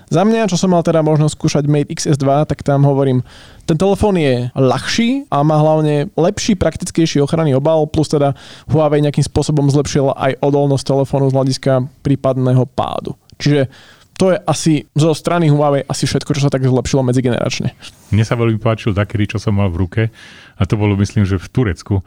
[0.08, 3.20] Za mňa, čo som mal teda možnosť skúšať Mate XS2, tak tam hovorím,
[3.68, 8.32] ten telefón je ľahší a má hlavne lepší, praktickejší ochranný obal, plus teda
[8.72, 13.18] Huawei nejakým spôsobom zlepšila aj odolnosť telefónu z hľadiska prípadného pádu.
[13.36, 13.68] Čiže
[14.16, 17.76] to je asi zo strany Huawei asi všetko, čo sa tak zlepšilo medzigeneračne.
[18.16, 20.02] Mne sa veľmi páčil taký, čo som mal v ruke
[20.56, 22.00] a to bolo myslím, že v Turecku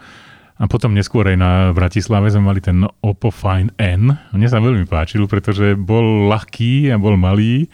[0.60, 4.12] a potom neskôr aj na Bratislave sme mali ten Oppo Find N.
[4.36, 7.72] Mne sa veľmi páčil, pretože bol ľahký a bol malý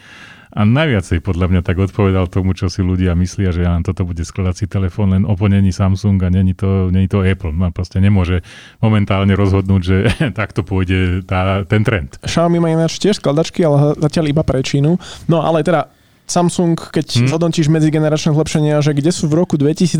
[0.55, 4.23] a najviacej podľa mňa tak odpovedal tomu, čo si ľudia myslia, že ja, toto bude
[4.23, 7.51] skladací telefón, len Oppo není Samsung a není to, není to Apple.
[7.51, 8.39] Man proste nemôže
[8.79, 9.97] momentálne rozhodnúť, že
[10.39, 12.15] takto pôjde tá, ten trend.
[12.23, 14.95] Xiaomi má ináč tiež skladačky, ale zatiaľ iba pre Čínu.
[15.27, 15.91] No ale teda
[16.25, 17.27] Samsung, keď hmm.
[17.35, 19.99] zhodnotíš medzigeneračné zlepšenia, že kde sú v roku 2022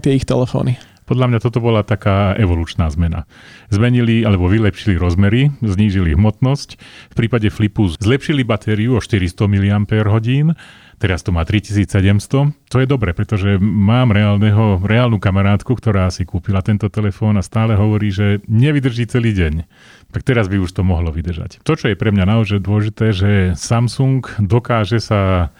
[0.00, 0.80] tie ich telefóny?
[1.04, 3.28] Podľa mňa toto bola taká evolučná zmena.
[3.68, 6.68] Zmenili alebo vylepšili rozmery, znížili hmotnosť.
[7.12, 10.56] V prípade flipu zlepšili batériu o 400 mAh,
[10.96, 12.56] teraz to má 3700.
[12.72, 17.76] To je dobre, pretože mám reálneho, reálnu kamarátku, ktorá si kúpila tento telefón a stále
[17.76, 19.68] hovorí, že nevydrží celý deň.
[20.14, 21.60] Tak teraz by už to mohlo vydržať.
[21.66, 25.52] To, čo je pre mňa naozaj dôležité, že Samsung dokáže sa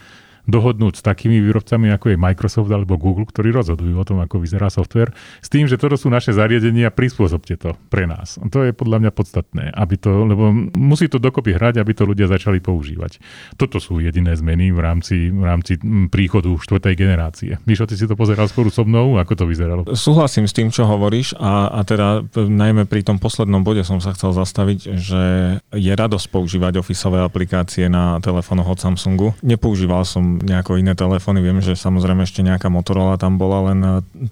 [0.44, 4.68] dohodnúť s takými výrobcami, ako je Microsoft alebo Google, ktorí rozhodujú o tom, ako vyzerá
[4.68, 8.36] software, s tým, že toto sú naše zariadenia, prispôsobte to pre nás.
[8.52, 12.28] To je podľa mňa podstatné, aby to, lebo musí to dokopy hrať, aby to ľudia
[12.28, 13.18] začali používať.
[13.56, 15.80] Toto sú jediné zmeny v rámci, v rámci
[16.12, 17.56] príchodu štvrtej generácie.
[17.64, 19.82] Mišo, ty si to pozeral skôr so mnou, ako to vyzeralo?
[19.96, 24.12] Súhlasím s tým, čo hovoríš a, a teda najmä pri tom poslednom bode som sa
[24.12, 25.22] chcel zastaviť, že
[25.72, 29.32] je radosť používať ofisové aplikácie na telefónoch od Samsungu.
[29.40, 33.78] Nepoužíval som nejako iné telefóny, viem, že samozrejme ešte nejaká Motorola tam bola, len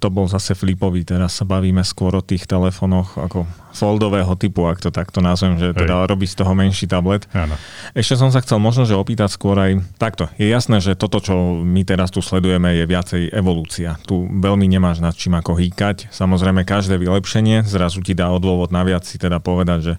[0.01, 1.07] to bol zase flipový.
[1.07, 5.73] Teraz sa bavíme skôr o tých telefónoch ako foldového typu, ak to takto nazvem, že
[5.73, 6.09] teda Hej.
[6.13, 7.25] robí z toho menší tablet.
[7.33, 7.57] Áno.
[7.97, 10.29] Ešte som sa chcel možno, že opýtať skôr aj takto.
[10.37, 13.97] Je jasné, že toto, čo my teraz tu sledujeme, je viacej evolúcia.
[14.05, 16.13] Tu veľmi nemáš nad čím ako hýkať.
[16.13, 19.95] Samozrejme, každé vylepšenie zrazu ti dá odôvod naviac si teda povedať, že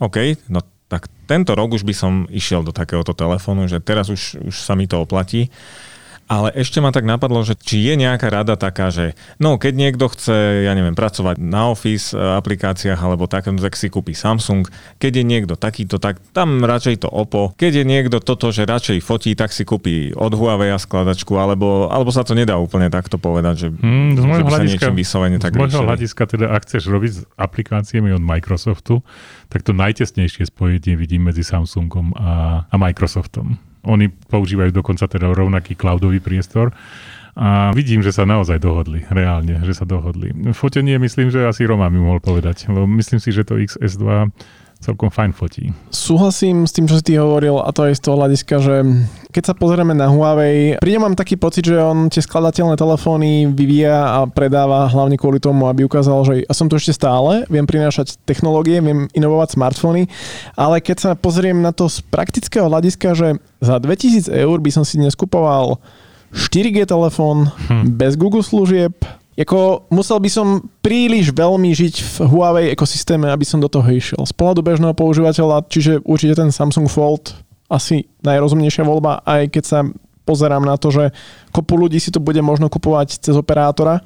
[0.00, 4.40] OK, no tak tento rok už by som išiel do takéhoto telefónu, že teraz už,
[4.48, 5.52] už sa mi to oplatí.
[6.28, 10.12] Ale ešte ma tak napadlo, že či je nejaká rada taká, že no keď niekto
[10.12, 14.68] chce, ja neviem, pracovať na Office e, aplikáciách alebo tak, tak si kúpi Samsung.
[15.00, 17.56] Keď je niekto takýto, tak tam radšej to Oppo.
[17.56, 22.12] Keď je niekto toto, že radšej fotí, tak si kúpi od Huawei skladačku, alebo, alebo
[22.12, 25.64] sa to nedá úplne takto povedať, že, hmm, z že by sa vyslovene tak Z
[25.64, 29.00] môjho hľadiska teda, ak chceš robiť s aplikáciami od Microsoftu,
[29.48, 33.67] tak to najtesnejšie spojenie vidím medzi Samsungom a, a Microsoftom.
[33.86, 36.74] Oni používajú dokonca teda rovnaký cloudový priestor.
[37.38, 40.34] A vidím, že sa naozaj dohodli, reálne, že sa dohodli.
[40.50, 44.34] Fotenie myslím, že asi Roma mi mohol povedať, lebo myslím si, že to XS2
[44.78, 45.74] celkom fajn fotí.
[45.90, 48.74] Súhlasím s tým, čo si ty hovoril a to je z toho hľadiska, že
[49.34, 54.22] keď sa pozrieme na Huawei, príde mám taký pocit, že on tie skladateľné telefóny vyvíja
[54.22, 58.22] a predáva hlavne kvôli tomu, aby ukázal, že ja som tu ešte stále, viem prinášať
[58.22, 60.06] technológie, viem inovovať smartfóny,
[60.54, 64.86] ale keď sa pozriem na to z praktického hľadiska, že za 2000 eur by som
[64.86, 65.82] si dnes kupoval
[66.30, 67.98] 4G telefón hm.
[67.98, 68.94] bez Google služieb,
[69.38, 70.46] Jako, musel by som
[70.82, 74.26] príliš veľmi žiť v Huawei ekosystéme, aby som do toho išiel.
[74.26, 77.38] Z pohľadu bežného používateľa, čiže určite ten Samsung Fold
[77.70, 79.78] asi najrozumnejšia voľba, aj keď sa
[80.26, 81.14] pozerám na to, že
[81.54, 84.02] kopu ľudí si to bude možno kupovať cez operátora.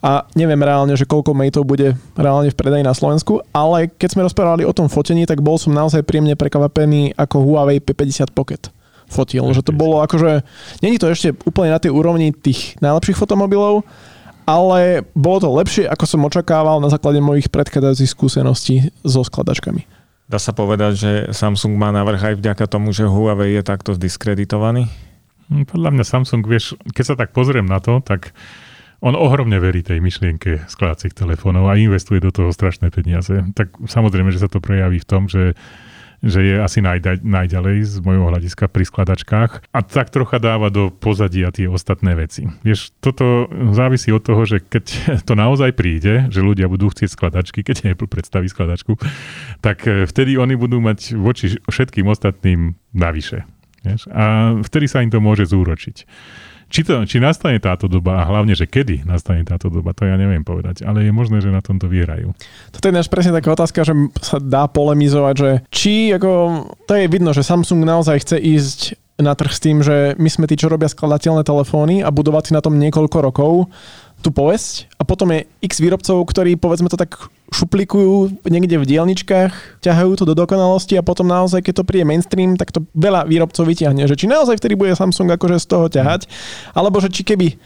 [0.00, 4.24] A neviem reálne, že koľko mateov bude reálne v predaji na Slovensku, ale keď sme
[4.24, 8.70] rozprávali o tom fotení, tak bol som naozaj príjemne prekvapený ako Huawei P50 Pocket
[9.10, 10.46] fotil, že to bolo akože,
[10.86, 13.82] není to ešte úplne na tej úrovni tých najlepších fotomobilov,
[14.44, 19.84] ale bolo to lepšie, ako som očakával na základe mojich predchádzajúcich skúseností so skladačkami.
[20.30, 24.86] Dá sa povedať, že Samsung má navrh aj vďaka tomu, že Huawei je takto diskreditovaný?
[25.50, 28.30] Hm, podľa mňa Samsung, vieš, keď sa tak pozriem na to, tak
[29.02, 33.42] on ohromne verí tej myšlienke skladacích telefónov a investuje do toho strašné peniaze.
[33.56, 35.56] Tak samozrejme, že sa to prejaví v tom, že
[36.20, 40.92] že je asi najda, najďalej z môjho hľadiska pri skladačkách a tak trocha dáva do
[40.92, 42.44] pozadia tie ostatné veci.
[42.60, 44.84] Vieš, toto závisí od toho, že keď
[45.28, 49.00] to naozaj príde, že ľudia budú chcieť skladačky, keď Apple predstaví skladačku,
[49.64, 53.48] tak eh, vtedy oni budú mať voči všetkým ostatným navyše.
[53.80, 54.12] Vieš?
[54.12, 56.04] A vtedy sa im to môže zúročiť.
[56.70, 60.14] Či, to, či nastane táto doba a hlavne, že kedy nastane táto doba, to ja
[60.14, 62.30] neviem povedať, ale je možné, že na tomto vyhrajú.
[62.70, 66.30] Toto je náš presne taká otázka, že sa dá polemizovať, že či ako,
[66.86, 68.80] to je vidno, že Samsung naozaj chce ísť
[69.20, 72.52] na trh s tým, že my sme tí, čo robia skladateľné telefóny a budovať si
[72.56, 73.68] na tom niekoľko rokov
[74.20, 77.16] tú povesť a potom je x výrobcov, ktorí povedzme to tak
[77.50, 82.54] šuplikujú niekde v dielničkách, ťahajú to do dokonalosti a potom naozaj, keď to príde mainstream,
[82.54, 84.06] tak to veľa výrobcov vyťahne.
[84.06, 86.30] Že či naozaj vtedy bude Samsung akože z toho ťahať,
[86.72, 87.58] alebo že či keby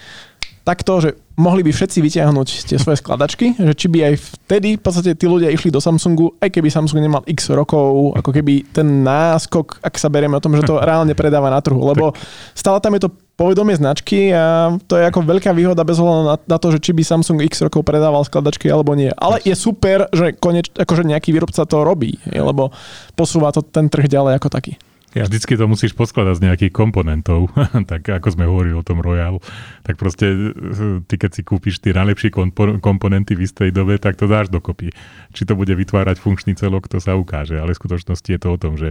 [0.65, 4.83] takto, že mohli by všetci vyťahnuť tie svoje skladačky, že či by aj vtedy v
[4.83, 9.05] podstate tí ľudia išli do Samsungu, aj keby Samsung nemal x rokov, ako keby ten
[9.05, 12.17] náskok, ak sa berieme o tom, že to reálne predáva na trhu, lebo
[12.57, 16.37] stále tam je to povedomie značky a to je ako veľká výhoda bez ohľadu na,
[16.39, 19.11] na to, že či by Samsung x rokov predával skladačky alebo nie.
[19.19, 22.71] Ale je super, že koneč, akože nejaký výrobca to robí, lebo
[23.19, 24.79] posúva to ten trh ďalej ako taký.
[25.15, 25.31] Ja.
[25.31, 27.55] Vždycky to musíš poskladať z nejakých komponentov,
[27.91, 29.39] tak ako sme hovorili o tom Royal,
[29.87, 32.35] tak proste e, ty keď si kúpiš tie najlepšie
[32.83, 34.91] komponenty v istej dobe, tak to dáš dokopy.
[35.31, 38.59] Či to bude vytvárať funkčný celok, to sa ukáže, ale v skutočnosti je to o
[38.59, 38.91] tom, že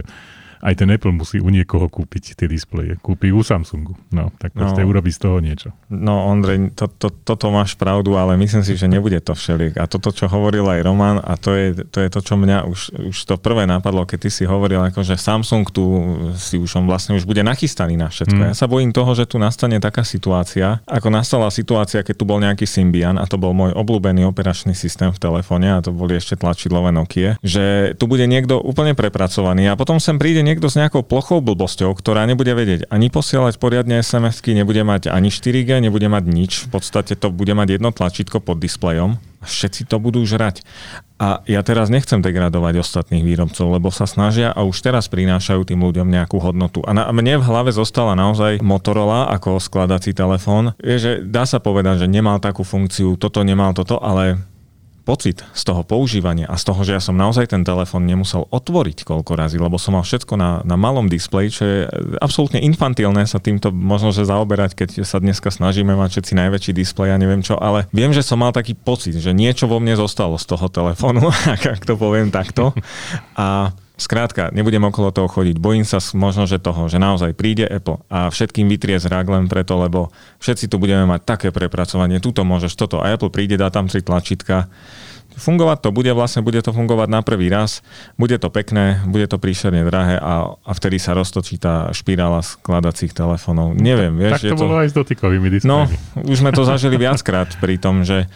[0.64, 2.96] aj ten Apple musí u niekoho kúpiť tie displeje.
[3.04, 3.92] Kúpi u Samsungu.
[4.08, 5.76] No, tak proste no, urobí z toho niečo.
[5.92, 9.76] No, Ondrej, to, to, toto máš pravdu, ale myslím si, že nebude to všeliek.
[9.76, 12.80] A toto, čo hovoril aj Roman, a to je to, je to čo mňa už,
[13.12, 15.84] už to prvé napadlo, keď ty si hovoril, ako že Samsung tu
[16.40, 18.40] si už on vlastne už bude nachystaný na všetko.
[18.40, 18.48] Mm.
[18.50, 22.40] Ja sa bojím toho, že tu nastane taká situácia, ako nastala situácia, keď tu bol
[22.40, 26.40] nejaký Symbian, a to bol môj obľúbený operačný systém v telefóne, a to boli ešte
[26.40, 30.78] tlačidlové Nokia, že tu bude niekto úplne prepracovaný a potom sem príde niekto niekto s
[30.78, 36.06] nejakou plochou blbosťou, ktorá nebude vedieť ani posielať poriadne SMS-ky, nebude mať ani 4G, nebude
[36.06, 36.52] mať nič.
[36.70, 39.18] V podstate to bude mať jedno tlačítko pod displejom.
[39.42, 40.62] Všetci to budú žrať.
[41.18, 45.82] A ja teraz nechcem degradovať ostatných výrobcov, lebo sa snažia a už teraz prinášajú tým
[45.82, 46.86] ľuďom nejakú hodnotu.
[46.86, 50.78] A na mne v hlave zostala naozaj Motorola ako skladací telefón.
[50.78, 54.53] Je, že dá sa povedať, že nemal takú funkciu, toto nemal toto, ale
[55.04, 59.04] pocit z toho používania a z toho, že ja som naozaj ten telefón nemusel otvoriť
[59.04, 61.78] koľko razy, lebo som mal všetko na, na malom displeji, čo je
[62.24, 67.12] absolútne infantilné sa týmto možno, že zaoberať, keď sa dneska snažíme mať všetci najväčší displej
[67.12, 70.40] a neviem čo, ale viem, že som mal taký pocit, že niečo vo mne zostalo
[70.40, 72.72] z toho telefónu, ak to poviem takto.
[73.36, 75.54] A Skrátka, nebudem okolo toho chodiť.
[75.62, 79.78] Bojím sa možno, že toho, že naozaj príde Apple a všetkým vytrie zrak len preto,
[79.78, 80.10] lebo
[80.42, 84.02] všetci tu budeme mať také prepracovanie, tuto môžeš toto a Apple príde, dá tam tri
[84.02, 84.66] tlačítka.
[85.34, 87.86] Fungovať to bude, vlastne bude to fungovať na prvý raz,
[88.18, 93.14] bude to pekné, bude to príšerne drahé a, a vtedy sa roztočí tá špirála skladacích
[93.14, 93.78] telefónov.
[93.78, 94.42] Neviem, vieš.
[94.42, 95.70] Tak to, to bolo aj s dotykovými displejmi.
[95.70, 95.86] No,
[96.22, 98.30] už sme to zažili viackrát pri tom, že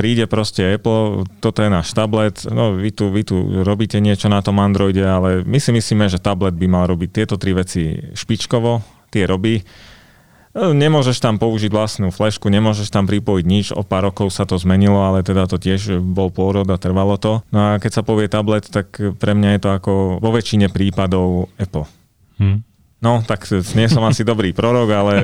[0.00, 4.40] príde proste Apple, toto je náš tablet, no vy tu, vy tu robíte niečo na
[4.40, 8.80] tom Androide, ale my si myslíme, že tablet by mal robiť tieto tri veci špičkovo,
[9.12, 9.60] tie robí.
[10.56, 14.56] No, nemôžeš tam použiť vlastnú flešku, nemôžeš tam pripojiť nič, o pár rokov sa to
[14.56, 17.44] zmenilo, ale teda to tiež bol pôrod a trvalo to.
[17.52, 21.52] No a keď sa povie tablet, tak pre mňa je to ako vo väčšine prípadov
[21.60, 21.84] Apple.
[22.40, 22.64] Hmm.
[23.00, 25.14] No, tak nie som asi dobrý prorok, ale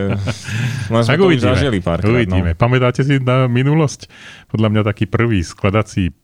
[0.92, 2.08] len sme tak to uvidíme, zažili párkrát.
[2.08, 2.16] No.
[2.16, 2.50] Uvidíme.
[2.52, 2.58] No.
[2.58, 4.08] Pamätáte si na minulosť?
[4.48, 6.16] Podľa mňa taký prvý skladací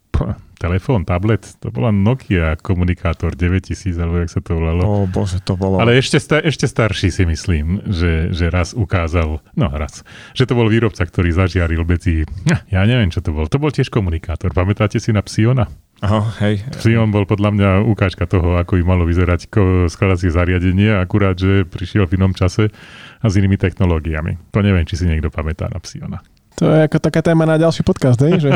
[0.61, 4.83] telefón, tablet, to bola Nokia komunikátor 9000, alebo jak sa to volalo.
[4.87, 5.83] O bože, to bolo...
[5.83, 10.07] Ale ešte, sta- ešte starší si myslím, že, že raz ukázal, no raz,
[10.39, 12.23] že to bol výrobca, ktorý zažiaril medzi,
[12.71, 14.55] ja neviem, čo to bol, to bol tiež komunikátor.
[14.55, 15.67] Pamätáte si na Psiona?
[16.03, 16.67] Aha, hej.
[16.83, 19.47] Sion bol podľa mňa ukážka toho, ako by malo vyzerať
[19.87, 22.75] skladacie zariadenie, akurát, že prišiel v inom čase
[23.23, 24.51] a s inými technológiami.
[24.51, 26.19] To neviem, či si niekto pamätá na Psiona.
[26.61, 28.37] To je ako taká téma na ďalší podcast, hej?
[28.39, 28.51] Že...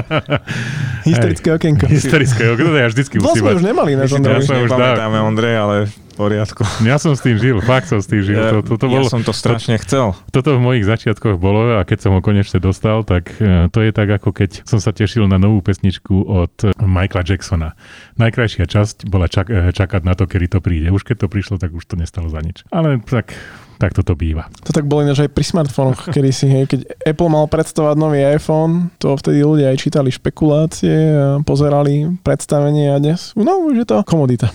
[1.08, 1.88] Historické okienko.
[1.88, 3.54] Historické okienko, to ja vždycky musím mať.
[3.56, 4.44] už nemali na Ondrej.
[4.44, 5.76] Ja už nepamätáme, Ondrej, ale
[6.16, 6.64] poriadku.
[6.82, 8.40] Ja som s tým žil, fakt som s tým žil.
[8.40, 10.06] Ja, to, to, to bolo, ja som to strašne to, chcel.
[10.32, 13.92] Toto v mojich začiatkoch bolo a keď som ho konečne dostal, tak e, to je
[13.92, 17.76] tak, ako keď som sa tešil na novú pesničku od Michaela Jacksona.
[18.16, 20.88] Najkrajšia časť bola čak, e, čakať na to, kedy to príde.
[20.88, 22.64] Už keď to prišlo, tak už to nestalo za nič.
[22.72, 23.36] Ale tak
[23.76, 24.48] tak toto býva.
[24.64, 28.24] To tak bolo ináč aj pri smartfónoch, kedy si, hej, keď Apple mal predstavovať nový
[28.24, 33.86] iPhone, to vtedy ľudia aj čítali špekulácie a pozerali predstavenie a dnes, no už je
[33.88, 34.48] to komodita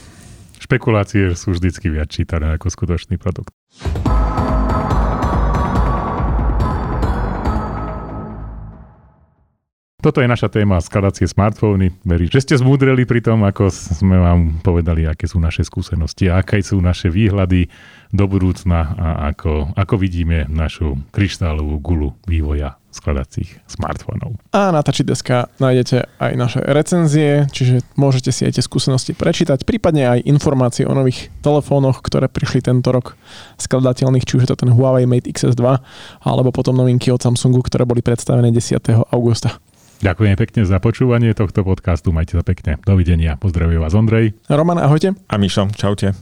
[0.72, 3.52] špekulácie sú vždycky viac čítané ako skutočný produkt.
[10.02, 11.94] Toto je naša téma skladacie smartfóny.
[12.02, 16.58] Verím, že ste zmúdreli pri tom, ako sme vám povedali, aké sú naše skúsenosti, aké
[16.66, 17.70] sú naše výhľady
[18.12, 24.36] do budúcna a ako, ako vidíme našu kryštálovú gulu vývoja skladacích smartfónov.
[24.52, 30.20] A na Tačideska nájdete aj naše recenzie, čiže môžete si aj tie skúsenosti prečítať, prípadne
[30.20, 33.16] aj informácie o nových telefónoch, ktoré prišli tento rok
[33.64, 35.64] skladateľných, či už je to ten Huawei Mate XS2,
[36.28, 39.08] alebo potom novinky od Samsungu, ktoré boli predstavené 10.
[39.16, 39.56] augusta.
[40.02, 42.10] Ďakujem pekne za počúvanie tohto podcastu.
[42.10, 42.82] Majte sa pekne.
[42.82, 43.38] Dovidenia.
[43.38, 44.34] Pozdravuje vás Ondrej.
[44.50, 45.14] Roman, ahojte.
[45.30, 46.18] A Mišo, čaute.